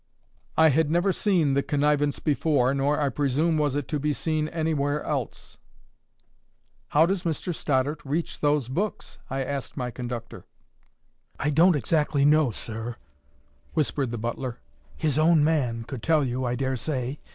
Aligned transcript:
I 0.57 0.69
had 0.69 0.89
never 0.89 1.13
seen 1.13 1.53
the 1.53 1.61
connivance 1.61 2.17
before, 2.17 2.73
nor, 2.73 2.99
I 2.99 3.09
presume, 3.09 3.59
was 3.59 3.75
it 3.75 3.87
to 3.89 3.99
be 3.99 4.13
seen 4.13 4.47
anywhere 4.47 5.03
else. 5.03 5.59
"How 6.87 7.05
does 7.05 7.21
Mr 7.21 7.53
Stoddart 7.53 8.03
reach 8.03 8.39
those 8.39 8.67
books?" 8.67 9.19
I 9.29 9.43
asked 9.43 9.77
my 9.77 9.91
conductor. 9.91 10.43
"I 11.39 11.51
don't 11.51 11.75
exactly 11.75 12.25
know, 12.25 12.49
sir," 12.49 12.95
whispered 13.75 14.09
the 14.09 14.17
butler. 14.17 14.57
"His 14.97 15.19
own 15.19 15.43
man 15.43 15.83
could 15.83 16.01
tell 16.01 16.23
you, 16.25 16.45
I 16.45 16.55
dare 16.55 16.77
say. 16.77 17.19